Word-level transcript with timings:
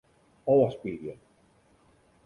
Ofspylje. 0.53 1.15